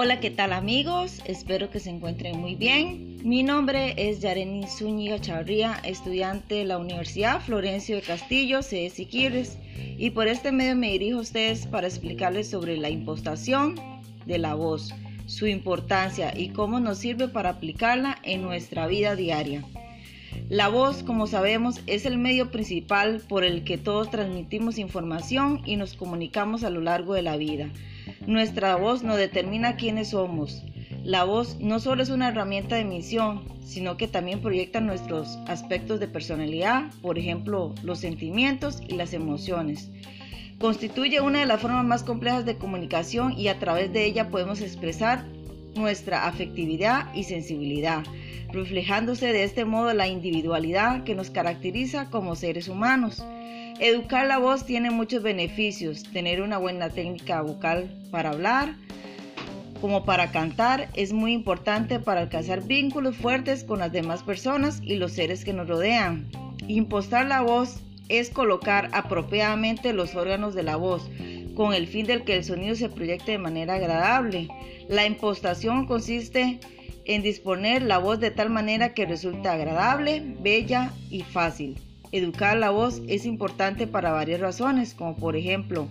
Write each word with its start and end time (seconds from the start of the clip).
Hola, 0.00 0.20
¿qué 0.20 0.30
tal 0.30 0.52
amigos? 0.52 1.20
Espero 1.24 1.70
que 1.70 1.80
se 1.80 1.90
encuentren 1.90 2.38
muy 2.38 2.54
bien. 2.54 3.16
Mi 3.24 3.42
nombre 3.42 3.94
es 3.96 4.20
Yareni 4.20 4.64
Zúñiga 4.68 5.20
Chavarría, 5.20 5.74
estudiante 5.82 6.54
de 6.54 6.64
la 6.66 6.78
Universidad 6.78 7.40
Florencio 7.40 7.96
de 7.96 8.02
Castillo, 8.02 8.60
CS 8.60 8.92
Siquirres, 8.92 9.58
y 9.98 10.10
por 10.10 10.28
este 10.28 10.52
medio 10.52 10.76
me 10.76 10.92
dirijo 10.92 11.18
a 11.18 11.22
ustedes 11.22 11.66
para 11.66 11.88
explicarles 11.88 12.48
sobre 12.48 12.76
la 12.76 12.90
impostación 12.90 13.74
de 14.24 14.38
la 14.38 14.54
voz, 14.54 14.94
su 15.26 15.48
importancia 15.48 16.32
y 16.32 16.50
cómo 16.50 16.78
nos 16.78 16.98
sirve 16.98 17.26
para 17.26 17.50
aplicarla 17.50 18.18
en 18.22 18.42
nuestra 18.42 18.86
vida 18.86 19.16
diaria. 19.16 19.64
La 20.48 20.68
voz, 20.68 21.02
como 21.02 21.26
sabemos, 21.26 21.80
es 21.88 22.06
el 22.06 22.18
medio 22.18 22.52
principal 22.52 23.20
por 23.28 23.42
el 23.42 23.64
que 23.64 23.78
todos 23.78 24.12
transmitimos 24.12 24.78
información 24.78 25.60
y 25.66 25.74
nos 25.74 25.94
comunicamos 25.94 26.62
a 26.62 26.70
lo 26.70 26.82
largo 26.82 27.14
de 27.14 27.22
la 27.22 27.36
vida. 27.36 27.68
Nuestra 28.28 28.76
voz 28.76 29.04
no 29.04 29.16
determina 29.16 29.76
quiénes 29.76 30.10
somos. 30.10 30.62
La 31.02 31.24
voz 31.24 31.56
no 31.60 31.80
solo 31.80 32.02
es 32.02 32.10
una 32.10 32.28
herramienta 32.28 32.74
de 32.74 32.82
emisión, 32.82 33.44
sino 33.64 33.96
que 33.96 34.06
también 34.06 34.42
proyecta 34.42 34.82
nuestros 34.82 35.38
aspectos 35.46 35.98
de 35.98 36.08
personalidad, 36.08 36.90
por 37.00 37.16
ejemplo, 37.16 37.74
los 37.82 38.00
sentimientos 38.00 38.82
y 38.86 38.96
las 38.96 39.14
emociones. 39.14 39.90
Constituye 40.60 41.22
una 41.22 41.40
de 41.40 41.46
las 41.46 41.62
formas 41.62 41.86
más 41.86 42.02
complejas 42.02 42.44
de 42.44 42.58
comunicación 42.58 43.32
y 43.32 43.48
a 43.48 43.58
través 43.58 43.94
de 43.94 44.04
ella 44.04 44.28
podemos 44.28 44.60
expresar 44.60 45.24
nuestra 45.78 46.26
afectividad 46.26 47.12
y 47.14 47.24
sensibilidad, 47.24 48.04
reflejándose 48.52 49.32
de 49.32 49.44
este 49.44 49.64
modo 49.64 49.94
la 49.94 50.08
individualidad 50.08 51.04
que 51.04 51.14
nos 51.14 51.30
caracteriza 51.30 52.10
como 52.10 52.36
seres 52.36 52.68
humanos. 52.68 53.24
Educar 53.80 54.26
la 54.26 54.38
voz 54.38 54.66
tiene 54.66 54.90
muchos 54.90 55.22
beneficios. 55.22 56.02
Tener 56.02 56.42
una 56.42 56.58
buena 56.58 56.90
técnica 56.90 57.40
vocal 57.42 57.88
para 58.10 58.30
hablar, 58.30 58.74
como 59.80 60.04
para 60.04 60.32
cantar, 60.32 60.88
es 60.94 61.12
muy 61.12 61.32
importante 61.32 62.00
para 62.00 62.22
alcanzar 62.22 62.66
vínculos 62.66 63.16
fuertes 63.16 63.62
con 63.62 63.78
las 63.78 63.92
demás 63.92 64.24
personas 64.24 64.80
y 64.82 64.96
los 64.96 65.12
seres 65.12 65.44
que 65.44 65.52
nos 65.52 65.68
rodean. 65.68 66.28
Impostar 66.66 67.26
la 67.26 67.42
voz 67.42 67.80
es 68.08 68.30
colocar 68.30 68.88
apropiadamente 68.92 69.92
los 69.92 70.16
órganos 70.16 70.54
de 70.54 70.64
la 70.64 70.76
voz, 70.76 71.08
con 71.58 71.74
el 71.74 71.88
fin 71.88 72.06
de 72.06 72.22
que 72.22 72.36
el 72.36 72.44
sonido 72.44 72.76
se 72.76 72.88
proyecte 72.88 73.32
de 73.32 73.38
manera 73.38 73.74
agradable. 73.74 74.46
La 74.88 75.06
impostación 75.06 75.86
consiste 75.86 76.60
en 77.04 77.22
disponer 77.22 77.82
la 77.82 77.98
voz 77.98 78.20
de 78.20 78.30
tal 78.30 78.48
manera 78.48 78.94
que 78.94 79.06
resulte 79.06 79.48
agradable, 79.48 80.22
bella 80.40 80.92
y 81.10 81.22
fácil. 81.22 81.76
Educar 82.12 82.56
la 82.56 82.70
voz 82.70 83.02
es 83.08 83.26
importante 83.26 83.88
para 83.88 84.12
varias 84.12 84.38
razones, 84.38 84.94
como 84.94 85.16
por 85.16 85.34
ejemplo, 85.34 85.88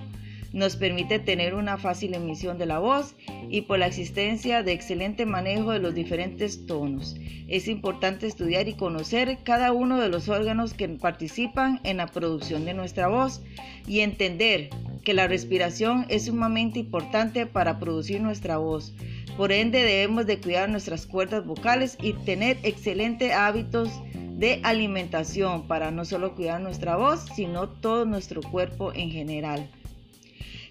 nos 0.53 0.77
permite 0.77 1.19
tener 1.19 1.53
una 1.53 1.77
fácil 1.77 2.13
emisión 2.13 2.57
de 2.57 2.65
la 2.65 2.79
voz 2.79 3.15
y 3.49 3.63
por 3.63 3.79
la 3.79 3.88
existencia 3.88 4.63
de 4.63 4.71
excelente 4.71 5.25
manejo 5.25 5.71
de 5.71 5.79
los 5.79 5.93
diferentes 5.93 6.65
tonos. 6.65 7.17
Es 7.49 7.67
importante 7.67 8.25
estudiar 8.25 8.69
y 8.69 8.75
conocer 8.75 9.39
cada 9.43 9.73
uno 9.73 9.99
de 9.99 10.07
los 10.07 10.29
órganos 10.29 10.73
que 10.73 10.88
participan 10.88 11.81
en 11.83 11.97
la 11.97 12.07
producción 12.07 12.63
de 12.63 12.73
nuestra 12.73 13.09
voz 13.09 13.41
y 13.85 13.99
entender 13.99 14.69
que 15.08 15.13
la 15.13 15.30
respiración 15.30 16.05
es 16.09 16.25
sumamente 16.25 16.80
importante 16.80 17.45
para 17.45 17.80
producir 17.80 18.19
nuestra 18.19 18.58
voz. 18.58 18.94
Por 19.38 19.53
ende 19.53 19.81
debemos 19.81 20.25
de 20.25 20.38
cuidar 20.38 20.67
nuestras 20.67 21.05
cuerdas 21.05 21.45
vocales 21.45 21.97
y 22.02 22.11
tener 22.11 22.58
excelentes 22.63 23.31
hábitos 23.31 23.89
de 24.38 24.59
alimentación 24.63 25.66
para 25.66 25.91
no 25.91 26.03
solo 26.03 26.35
cuidar 26.35 26.59
nuestra 26.59 26.97
voz, 26.97 27.25
sino 27.38 27.69
todo 27.69 28.03
nuestro 28.03 28.41
cuerpo 28.41 28.91
en 28.94 29.09
general. 29.09 29.69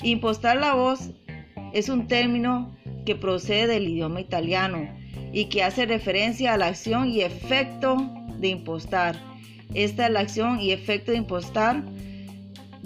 Impostar 0.02 0.58
la 0.58 0.74
voz 0.74 1.12
es 1.72 1.88
un 1.88 2.06
término 2.06 2.76
que 3.06 3.14
procede 3.14 3.68
del 3.68 3.88
idioma 3.88 4.20
italiano 4.20 4.86
y 5.32 5.46
que 5.46 5.62
hace 5.62 5.86
referencia 5.86 6.52
a 6.52 6.58
la 6.58 6.66
acción 6.66 7.08
y 7.08 7.22
efecto 7.22 7.96
de 8.38 8.48
impostar. 8.48 9.16
Esta 9.72 10.04
es 10.04 10.12
la 10.12 10.20
acción 10.20 10.60
y 10.60 10.72
efecto 10.72 11.12
de 11.12 11.16
impostar 11.16 11.82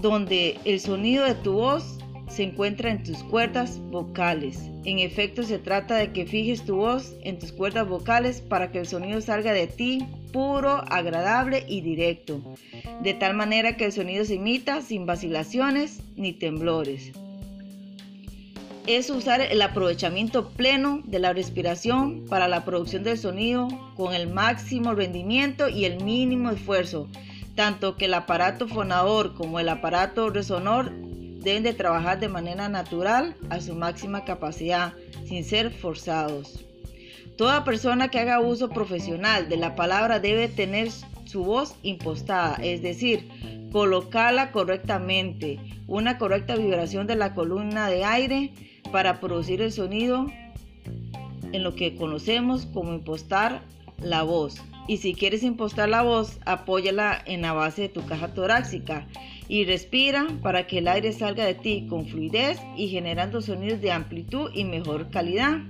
donde 0.00 0.59
el 0.65 0.81
sonido 0.81 1.25
de 1.25 1.34
tu 1.34 1.53
voz 1.53 1.99
se 2.28 2.44
encuentra 2.44 2.91
en 2.91 3.03
tus 3.03 3.19
cuerdas 3.25 3.78
vocales. 3.91 4.59
En 4.84 4.99
efecto, 4.99 5.43
se 5.43 5.59
trata 5.59 5.97
de 5.97 6.12
que 6.12 6.27
fijes 6.27 6.65
tu 6.65 6.77
voz 6.77 7.15
en 7.22 7.38
tus 7.38 7.53
cuerdas 7.53 7.88
vocales 7.88 8.41
para 8.41 8.71
que 8.71 8.78
el 8.78 8.87
sonido 8.87 9.21
salga 9.21 9.53
de 9.53 9.66
ti 9.66 10.06
puro, 10.33 10.84
agradable 10.88 11.65
y 11.69 11.81
directo, 11.81 12.41
de 13.03 13.15
tal 13.15 13.34
manera 13.34 13.77
que 13.77 13.87
el 13.87 13.93
sonido 13.93 14.25
se 14.25 14.37
imita 14.37 14.81
sin 14.81 15.06
vacilaciones 15.06 16.03
ni 16.17 16.32
temblores. 16.32 17.12
Es 18.87 19.11
usar 19.11 19.41
el 19.41 19.61
aprovechamiento 19.61 20.49
pleno 20.50 21.03
de 21.05 21.19
la 21.19 21.32
respiración 21.32 22.25
para 22.28 22.49
la 22.49 22.65
producción 22.65 23.03
del 23.03 23.19
sonido 23.19 23.69
con 23.97 24.15
el 24.15 24.28
máximo 24.28 24.94
rendimiento 24.94 25.69
y 25.69 25.84
el 25.84 26.03
mínimo 26.03 26.50
esfuerzo, 26.50 27.09
tanto 27.55 27.97
que 27.97 28.06
el 28.06 28.15
aparato 28.15 28.69
fonador 28.69 29.34
como 29.34 29.61
el 29.61 29.69
aparato 29.69 30.31
resonador 30.31 30.93
deben 31.43 31.62
de 31.62 31.72
trabajar 31.72 32.21
de 32.21 32.28
manera 32.28 32.69
natural 32.69 33.34
a 33.49 33.61
su 33.61 33.75
máxima 33.75 34.25
capacidad, 34.25 34.93
sin 35.27 35.44
ser 35.44 35.71
forzados. 35.71 36.65
Toda 37.37 37.65
persona 37.65 38.09
que 38.09 38.19
haga 38.19 38.41
uso 38.41 38.69
profesional 38.69 39.49
de 39.49 39.56
la 39.56 39.75
palabra 39.75 40.21
debe 40.21 40.49
tener 40.49 40.91
su 41.25 41.44
voz 41.44 41.75
impostada, 41.83 42.56
es 42.62 42.83
decir, 42.83 43.28
colocarla 43.72 44.53
correctamente, 44.53 45.59
una 45.87 46.19
correcta 46.19 46.56
vibración 46.56 47.06
de 47.06 47.17
la 47.17 47.34
columna 47.34 47.88
de 47.88 48.05
aire 48.05 48.53
para 48.93 49.21
producir 49.21 49.62
el 49.62 49.72
sonido 49.72 50.27
en 51.53 51.62
lo 51.62 51.75
que 51.75 51.97
conocemos 51.97 52.67
como 52.67 52.93
impostar 52.93 53.62
la 54.03 54.22
voz. 54.22 54.61
Y 54.91 54.97
si 54.97 55.15
quieres 55.15 55.45
impostar 55.45 55.89
la 55.89 56.03
voz, 56.03 56.41
apóyala 56.47 57.23
en 57.25 57.43
la 57.43 57.53
base 57.53 57.83
de 57.83 57.89
tu 57.91 58.05
caja 58.06 58.34
torácica 58.34 59.06
y 59.47 59.65
respira 59.65 60.27
para 60.43 60.67
que 60.67 60.78
el 60.78 60.89
aire 60.89 61.12
salga 61.12 61.47
de 61.47 61.55
ti 61.55 61.87
con 61.89 62.09
fluidez 62.09 62.59
y 62.77 62.89
generando 62.89 63.41
sonidos 63.41 63.81
de 63.81 63.93
amplitud 63.93 64.50
y 64.53 64.65
mejor 64.65 65.09
calidad. 65.11 65.61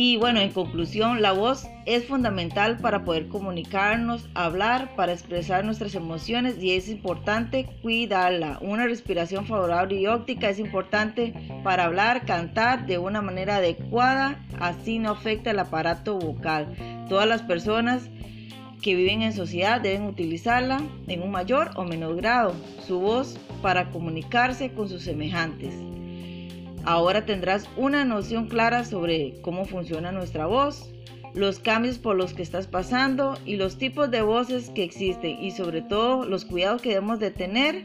Y 0.00 0.16
bueno, 0.16 0.38
en 0.38 0.52
conclusión, 0.52 1.22
la 1.22 1.32
voz 1.32 1.66
es 1.84 2.04
fundamental 2.04 2.76
para 2.76 3.02
poder 3.02 3.26
comunicarnos, 3.26 4.28
hablar, 4.32 4.94
para 4.94 5.12
expresar 5.12 5.64
nuestras 5.64 5.96
emociones 5.96 6.62
y 6.62 6.70
es 6.70 6.88
importante 6.88 7.66
cuidarla. 7.82 8.60
Una 8.60 8.84
respiración 8.84 9.44
favorable 9.44 9.96
y 9.96 10.06
óptica 10.06 10.50
es 10.50 10.60
importante 10.60 11.34
para 11.64 11.86
hablar, 11.86 12.26
cantar 12.26 12.86
de 12.86 12.98
una 12.98 13.22
manera 13.22 13.56
adecuada, 13.56 14.46
así 14.60 15.00
no 15.00 15.10
afecta 15.10 15.50
el 15.50 15.58
aparato 15.58 16.16
vocal. 16.16 16.76
Todas 17.08 17.26
las 17.26 17.42
personas 17.42 18.08
que 18.80 18.94
viven 18.94 19.22
en 19.22 19.32
sociedad 19.32 19.80
deben 19.80 20.04
utilizarla 20.04 20.80
en 21.08 21.22
un 21.22 21.32
mayor 21.32 21.72
o 21.74 21.82
menor 21.82 22.14
grado, 22.14 22.54
su 22.86 23.00
voz 23.00 23.36
para 23.62 23.90
comunicarse 23.90 24.70
con 24.70 24.88
sus 24.88 25.02
semejantes. 25.02 25.74
Ahora 26.84 27.26
tendrás 27.26 27.68
una 27.76 28.04
noción 28.04 28.48
clara 28.48 28.84
sobre 28.84 29.40
cómo 29.42 29.64
funciona 29.64 30.12
nuestra 30.12 30.46
voz, 30.46 30.90
los 31.34 31.58
cambios 31.58 31.98
por 31.98 32.16
los 32.16 32.32
que 32.32 32.42
estás 32.42 32.66
pasando 32.66 33.38
y 33.44 33.56
los 33.56 33.78
tipos 33.78 34.10
de 34.10 34.22
voces 34.22 34.70
que 34.70 34.84
existen 34.84 35.42
y 35.42 35.50
sobre 35.50 35.82
todo 35.82 36.24
los 36.24 36.44
cuidados 36.44 36.82
que 36.82 36.90
debemos 36.90 37.20
de 37.20 37.30
tener 37.30 37.84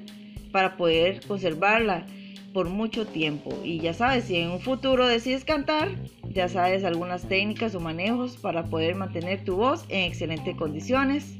para 0.51 0.77
poder 0.77 1.21
conservarla 1.27 2.05
por 2.53 2.69
mucho 2.69 3.05
tiempo. 3.05 3.51
Y 3.63 3.79
ya 3.79 3.93
sabes, 3.93 4.25
si 4.25 4.37
en 4.37 4.51
un 4.51 4.59
futuro 4.59 5.07
decides 5.07 5.43
cantar, 5.43 5.89
ya 6.29 6.47
sabes 6.47 6.83
algunas 6.83 7.27
técnicas 7.27 7.75
o 7.75 7.79
manejos 7.79 8.37
para 8.37 8.65
poder 8.65 8.95
mantener 8.95 9.43
tu 9.43 9.55
voz 9.55 9.85
en 9.89 10.01
excelentes 10.01 10.55
condiciones. 10.55 11.35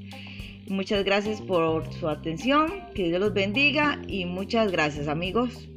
Muchas 0.68 1.04
gracias 1.04 1.42
por 1.42 1.92
su 1.94 2.10
atención, 2.10 2.72
que 2.96 3.08
Dios 3.10 3.20
los 3.20 3.34
bendiga 3.34 4.02
y 4.08 4.26
muchas 4.26 4.72
gracias 4.72 5.08
amigos. 5.08 5.70